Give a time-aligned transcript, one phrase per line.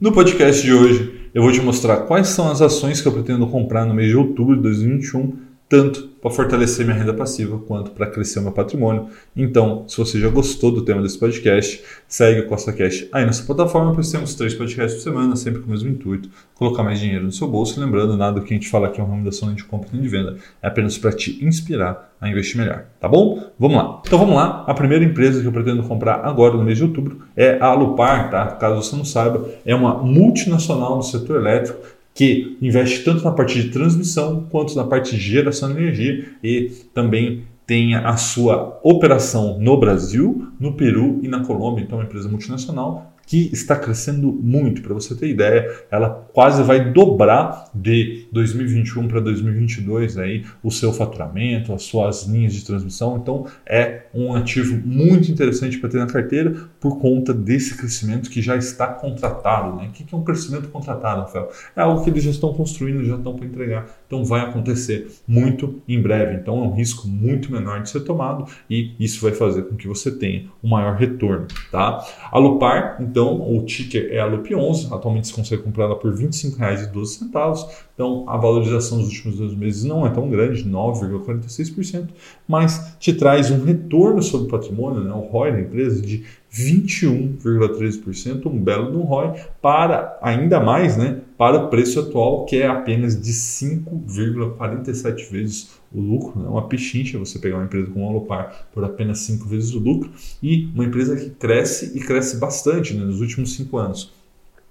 [0.00, 3.48] No podcast de hoje, eu vou te mostrar quais são as ações que eu pretendo
[3.48, 5.36] comprar no mês de outubro de 2021
[5.68, 9.08] tanto para fortalecer minha renda passiva quanto para crescer o meu patrimônio.
[9.36, 13.44] Então, se você já gostou do tema desse podcast, segue o Costa Cash aí nessa
[13.44, 17.24] plataforma, pois temos três podcasts por semana, sempre com o mesmo intuito, colocar mais dinheiro
[17.24, 17.78] no seu bolso.
[17.80, 20.08] Lembrando, nada do que a gente fala aqui é uma recomendação de compra nem de
[20.08, 23.44] venda, é apenas para te inspirar a investir melhor, tá bom?
[23.58, 24.02] Vamos lá.
[24.04, 24.64] Então vamos lá.
[24.66, 28.28] A primeira empresa que eu pretendo comprar agora no mês de outubro é a Alupar,
[28.30, 28.46] tá?
[28.46, 31.78] Caso você não saiba, é uma multinacional no setor elétrico
[32.18, 36.72] que investe tanto na parte de transmissão quanto na parte de geração de energia e
[36.92, 42.08] também tem a sua operação no Brasil, no Peru e na Colômbia, então é uma
[42.08, 44.80] empresa multinacional que está crescendo muito.
[44.80, 50.94] Para você ter ideia, ela quase vai dobrar de 2021 para 2022 aí o seu
[50.94, 53.18] faturamento, as suas linhas de transmissão.
[53.18, 58.40] Então é um ativo muito interessante para ter na carteira por conta desse crescimento que
[58.40, 59.76] já está contratado.
[59.76, 59.88] Né?
[59.88, 61.50] O que é um crescimento contratado, Rafael?
[61.76, 63.86] É algo que eles já estão construindo, já estão para entregar.
[64.08, 66.34] Então vai acontecer muito em breve.
[66.34, 69.86] Então é um risco muito menor de ser tomado e isso vai fazer com que
[69.86, 71.46] você tenha um maior retorno.
[71.70, 72.04] Tá?
[72.32, 76.12] A Lupar, então, o ticker é a Loop 11, atualmente você consegue comprar ela por
[76.12, 77.68] R$ 25,12.
[77.94, 82.08] Então, a valorização dos últimos dois meses não é tão grande, 9,46%,
[82.46, 88.46] mas te traz um retorno sobre o patrimônio, né, o ROI da empresa, de 21,13%,
[88.46, 93.20] um belo do ROI, para ainda mais, né, para o preço atual, que é apenas
[93.20, 96.40] de 5,47 vezes o lucro.
[96.40, 96.48] É né?
[96.48, 100.10] uma pechincha você pegar uma empresa como a Alopar por apenas 5 vezes o lucro
[100.42, 104.17] e uma empresa que cresce e cresce bastante né, nos últimos 5 anos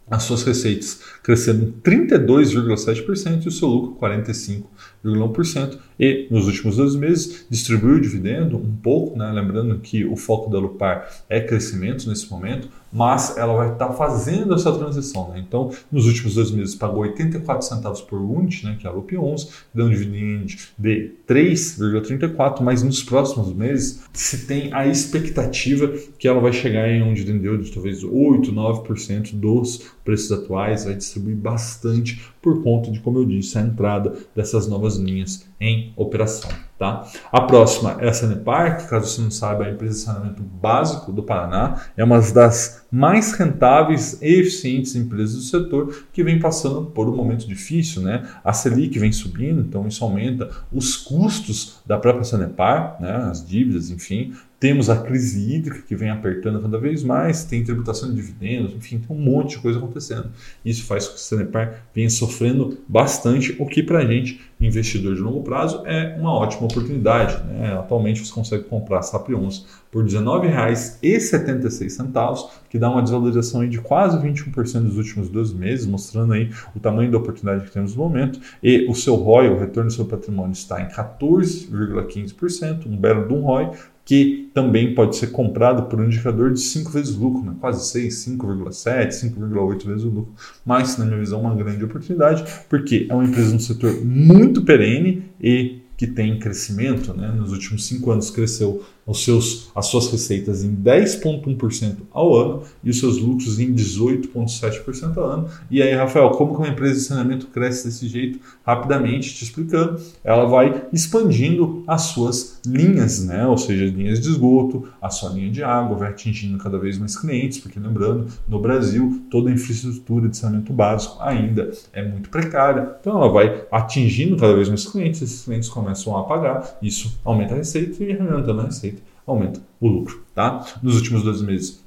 [0.10, 5.78] as suas receitas crescendo 32,7% e o seu lucro 45,1%.
[6.00, 9.30] E nos últimos dois meses distribuiu dividendo um pouco, né?
[9.32, 14.54] lembrando que o foco da Lupar é crescimento nesse momento, mas ela vai estar fazendo
[14.54, 15.30] essa transição.
[15.30, 15.44] Né?
[15.48, 18.78] Então, nos últimos dois meses pagou 84 centavos por unit, né?
[18.80, 24.46] que é a Lup 11, deu um dividendo de 3,34, mas nos próximos meses se
[24.48, 25.88] tem a expectativa
[26.18, 30.96] que ela vai chegar em um dividend de talvez 8, 9% dos preços atuais, vai
[30.96, 36.50] distribuir bastante por conta de, como eu disse, a entrada dessas novas linhas em operação.
[36.78, 37.08] Tá?
[37.32, 41.12] A próxima é a Sanepar, caso você não saiba, é a empresa de saneamento básico
[41.12, 46.86] do Paraná, é uma das mais rentáveis e eficientes empresas do setor que vem passando
[46.86, 48.04] por um momento difícil.
[48.04, 48.26] Né?
[48.44, 53.28] A Selic vem subindo, então isso aumenta os custos da própria Sanepar, né?
[53.30, 58.10] as dívidas, enfim, temos a crise hídrica que vem apertando cada vez mais, tem tributação
[58.10, 60.32] de dividendos, enfim, tem um monte de coisa acontecendo.
[60.66, 65.14] Isso faz com que o Sanepar venha sofrendo bastante, o que para a gente, investidor
[65.14, 67.38] de longo prazo, é uma ótima oportunidade.
[67.46, 67.78] Né?
[67.78, 74.18] Atualmente você consegue comprar SAP 11 por R$ 19,76, que dá uma desvalorização de quase
[74.18, 78.40] 21% nos últimos 12 meses, mostrando aí o tamanho da oportunidade que temos no momento.
[78.62, 83.34] E o seu ROI, o retorno do seu patrimônio, está em 14,15%, um belo de
[83.34, 83.72] um ROI,
[84.08, 87.58] que também pode ser comprado por um indicador de 5 vezes o lucro, né?
[87.60, 90.34] quase 6, 5,7, 5,8 vezes o lucro.
[90.66, 95.24] Mas, na minha visão, uma grande oportunidade, porque é uma empresa no setor muito perene
[95.42, 97.28] e que tem crescimento, né?
[97.36, 102.90] nos últimos cinco anos cresceu os seus, as suas receitas em 10,1% ao ano e
[102.90, 105.50] os seus lucros em 18,7% ao ano.
[105.72, 108.40] E aí, Rafael, como que uma empresa de saneamento cresce desse jeito?
[108.66, 113.48] Rapidamente te explicando, ela vai expandindo as suas linhas, né?
[113.48, 117.18] ou seja, linhas de esgoto, a sua linha de água, vai atingindo cada vez mais
[117.18, 122.98] clientes, porque lembrando, no Brasil, toda a infraestrutura de saneamento básico ainda é muito precária,
[123.00, 127.54] então ela vai atingindo cada vez mais clientes, esses clientes começam a pagar, isso aumenta
[127.54, 128.97] a receita e aumenta a receita
[129.28, 130.24] aumenta o lucro.
[130.34, 130.66] Tá?
[130.82, 131.86] Nos últimos dois meses,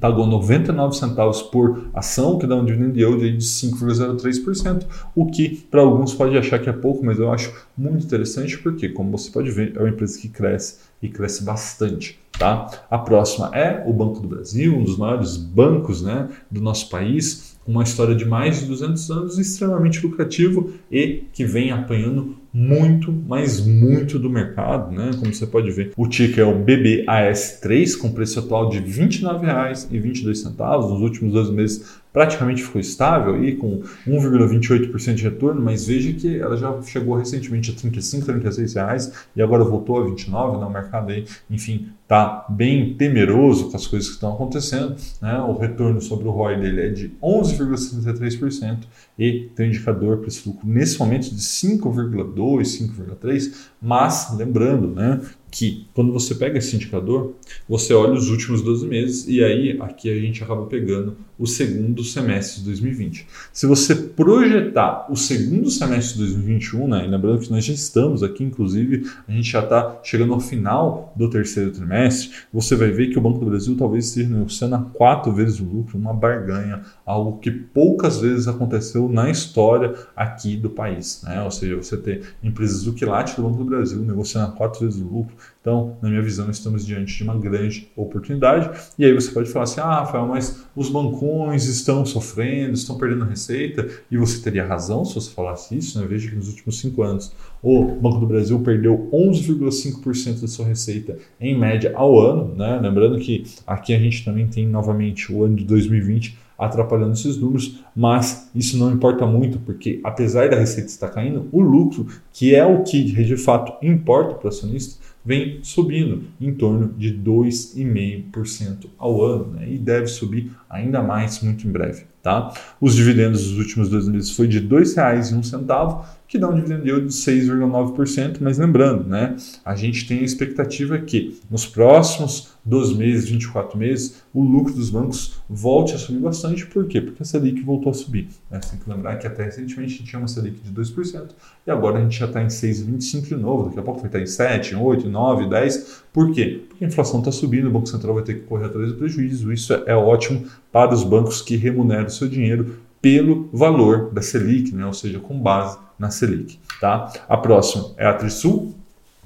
[0.00, 4.84] pagou 99 centavos por ação, que dá um dividend yield de 5,03%,
[5.14, 8.88] o que para alguns pode achar que é pouco, mas eu acho muito interessante porque,
[8.88, 12.18] como você pode ver, é uma empresa que cresce e cresce bastante.
[12.38, 12.68] Tá?
[12.90, 17.56] A próxima é o Banco do Brasil, um dos maiores bancos né, do nosso país,
[17.66, 23.66] uma história de mais de 200 anos, extremamente lucrativo e que vem apanhando muito, mas
[23.66, 25.10] muito do mercado, né?
[25.18, 30.88] Como você pode ver, o ticker é o BBAS3 com preço atual de R$ 29,22.
[30.88, 36.38] Nos últimos dois meses praticamente ficou estável e com 1,28% de retorno, mas veja que
[36.38, 40.64] ela já chegou recentemente a 35, 36 reais e agora voltou a 29, né?
[40.64, 45.40] O mercado aí, enfim, está bem temeroso com as coisas que estão acontecendo, né?
[45.40, 48.84] O retorno sobre o ROI dele é de 11,63%
[49.18, 53.52] e tem um indicador para esse lucro nesse momento de 5,2, 5,3,
[53.82, 55.20] mas lembrando, né,
[55.54, 57.34] que quando você pega esse indicador,
[57.68, 62.02] você olha os últimos 12 meses e aí aqui a gente acaba pegando o segundo
[62.02, 63.26] semestre de 2020.
[63.52, 68.24] Se você projetar o segundo semestre de 2021, né, e lembrando que nós já estamos
[68.24, 73.10] aqui, inclusive, a gente já está chegando ao final do terceiro trimestre, você vai ver
[73.10, 76.82] que o Banco do Brasil talvez esteja negociando a quatro vezes o lucro, uma barganha,
[77.06, 81.22] algo que poucas vezes aconteceu na história aqui do país.
[81.22, 81.40] Né?
[81.42, 85.00] Ou seja, você ter empresas do quilate do Banco do Brasil negociando a quatro vezes
[85.00, 85.34] o lucro,
[85.64, 88.70] então, na minha visão, estamos diante de uma grande oportunidade.
[88.98, 93.24] E aí você pode falar assim: ah, Rafael, mas os bancões estão sofrendo, estão perdendo
[93.24, 93.88] receita.
[94.10, 95.98] E você teria razão se você falasse isso.
[95.98, 96.06] Né?
[96.06, 97.32] Veja que nos últimos cinco anos
[97.62, 102.54] o Banco do Brasil perdeu 11,5% da sua receita em média ao ano.
[102.54, 102.78] Né?
[102.82, 107.80] Lembrando que aqui a gente também tem novamente o ano de 2020 atrapalhando esses números,
[107.96, 112.64] mas isso não importa muito, porque apesar da receita estar caindo, o lucro, que é
[112.64, 119.24] o que de fato importa para o acionista, vem subindo em torno de 2,5% ao
[119.24, 119.72] ano né?
[119.72, 122.04] e deve subir ainda mais muito em breve.
[122.24, 122.54] Tá?
[122.80, 127.06] Os dividendos dos últimos dois meses foi de R$ 2,01, que dá um dividend yield
[127.08, 133.28] de 6,9%, mas lembrando, né, a gente tem a expectativa que nos próximos 12 meses,
[133.28, 136.66] 24 meses, o lucro dos bancos volte a subir bastante.
[136.66, 137.00] Por quê?
[137.00, 138.28] Porque a Selic voltou a subir.
[138.50, 138.58] Né?
[138.60, 141.30] Você tem que lembrar que até recentemente a gente tinha uma Selic de 2%
[141.66, 143.68] e agora a gente já está em 6,25% de novo.
[143.68, 146.04] Daqui a pouco vai estar em 7, 8, 9, 10.
[146.12, 146.64] Por quê?
[146.68, 149.52] Porque a inflação está subindo, o Banco Central vai ter que correr atrás do prejuízo.
[149.52, 154.86] Isso é ótimo para os bancos que remuneram seu dinheiro pelo valor da Selic, né?
[154.86, 156.58] ou seja, com base na Selic.
[156.80, 157.12] Tá?
[157.28, 158.74] A próxima é a Trisul,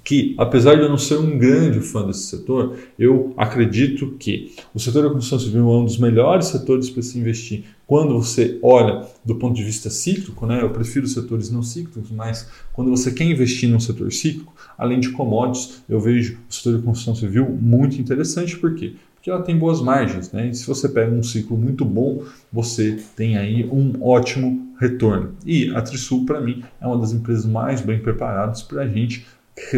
[0.09, 4.81] que, apesar de eu não ser um grande fã desse setor, eu acredito que o
[4.81, 9.07] setor da construção civil é um dos melhores setores para se investir quando você olha
[9.25, 10.63] do ponto de vista cíclico, né?
[10.63, 15.11] eu prefiro setores não cíclicos, mas quando você quer investir num setor cíclico, além de
[15.11, 18.95] commodities, eu vejo o setor da construção civil muito interessante, por quê?
[19.29, 20.49] Ela tem boas margens, né?
[20.49, 22.23] E se você pega um ciclo muito bom,
[22.53, 25.35] você tem aí um ótimo retorno.
[25.45, 29.27] E a Trisul, para mim, é uma das empresas mais bem preparadas para a gente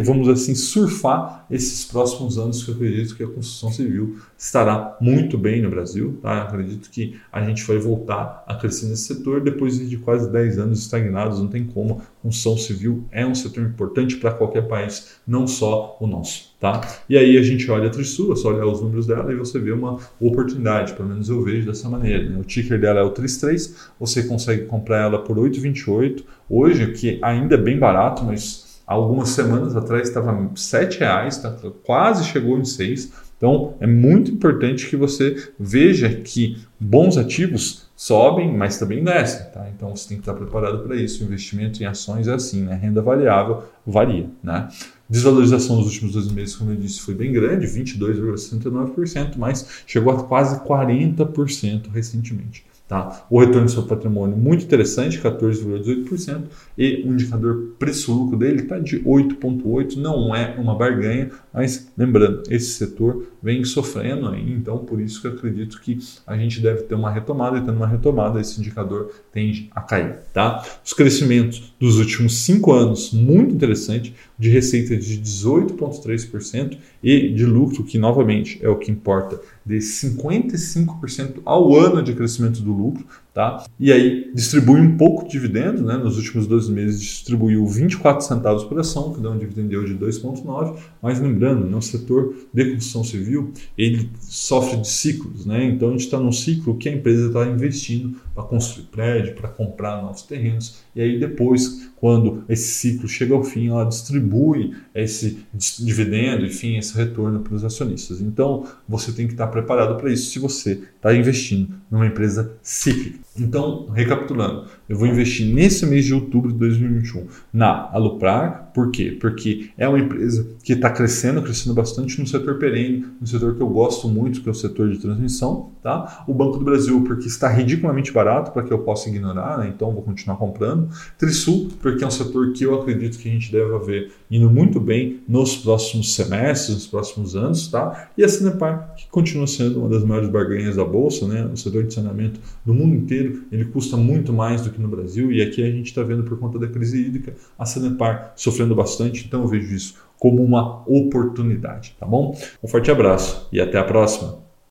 [0.03, 5.37] vamos assim, surfar esses próximos anos que eu acredito que a construção civil estará muito
[5.37, 6.19] bem no Brasil.
[6.23, 6.43] Tá?
[6.43, 10.81] acredito que a gente vai voltar a crescer nesse setor depois de quase 10 anos
[10.81, 11.41] estagnados.
[11.41, 12.03] Não tem como.
[12.23, 16.50] Construção civil é um setor importante para qualquer país, não só o nosso.
[16.61, 16.82] Tá?
[17.09, 19.59] E aí a gente olha a Trisul, é só olhar os números dela e você
[19.59, 22.29] vê uma oportunidade, pelo menos eu vejo dessa maneira.
[22.29, 22.38] Né?
[22.38, 26.23] O ticker dela é o 33, você consegue comprar ela por 8,28.
[26.50, 31.71] Hoje, que ainda é bem barato, mas algumas semanas atrás estava R$ 7,00, tá?
[31.85, 33.31] quase chegou em 6.
[33.37, 39.49] Então é muito importante que você veja que bons ativos sobem, mas também descem.
[39.53, 39.71] Tá?
[39.75, 41.23] Então você tem que estar preparado para isso.
[41.23, 42.75] O investimento em ações é assim, né?
[42.75, 44.29] renda variável varia.
[44.43, 44.69] Né?
[45.09, 50.23] Desvalorização nos últimos dois meses, como eu disse, foi bem grande, 22,69%, mas chegou a
[50.25, 52.65] quase 40% recentemente.
[52.91, 53.25] Tá?
[53.31, 56.43] O retorno do seu patrimônio muito interessante, 14,18%,
[56.77, 62.73] e o indicador preço-lucro dele está de 8,8%, não é uma barganha, mas lembrando, esse
[62.73, 66.97] setor vem sofrendo aí, então por isso que eu acredito que a gente deve ter
[66.97, 70.17] uma retomada, e tendo uma retomada, esse indicador tende a cair.
[70.33, 70.61] Tá?
[70.85, 77.85] Os crescimentos dos últimos cinco anos, muito interessante, de receita de 18,3% e de lucro,
[77.85, 83.06] que novamente é o que importa, de 55% ao ano de crescimento do lucro,
[83.41, 83.65] tá?
[83.79, 85.97] E aí distribui um pouco de dividendo, né?
[85.97, 90.77] Nos últimos dois meses distribuiu 24 centavos por ação, que dá um dividendo de 2,9,
[91.01, 95.65] mas lembrando, no setor de construção civil, ele sofre de ciclos, né?
[95.65, 99.49] Então a gente está num ciclo que a empresa está investindo para construir prédio, para
[99.49, 105.39] comprar novos terrenos, e aí depois, quando esse ciclo chega ao fim, ela distribui esse
[105.79, 108.20] dividendo, enfim, esse retorno para os acionistas.
[108.20, 113.30] Então você tem que estar preparado para isso se você está investindo numa empresa cíclica.
[113.37, 119.17] Então, recapitulando, eu vou investir nesse mês de outubro de 2021 na Aluprar, por quê?
[119.20, 123.63] Porque é uma empresa que está crescendo, crescendo bastante no setor perene, no setor que
[123.63, 126.25] eu gosto muito, que é o setor de transmissão, tá?
[126.27, 129.73] O Banco do Brasil, porque está ridiculamente barato para que eu possa ignorar, né?
[129.73, 130.89] então vou continuar comprando.
[131.17, 134.81] Trisul, porque é um setor que eu acredito que a gente deve ver indo muito
[134.81, 138.11] bem nos próximos semestres, nos próximos anos, tá?
[138.17, 141.49] E a Cinepar, que continua sendo uma das maiores barganhas da bolsa, né?
[141.53, 145.31] O setor de saneamento do mundo inteiro, ele custa muito mais do que no Brasil
[145.31, 149.25] e aqui a gente está vendo por conta da crise hídrica a Sanepar sofrendo bastante,
[149.27, 152.37] então eu vejo isso como uma oportunidade, tá bom?
[152.63, 154.40] Um forte abraço e até a próxima.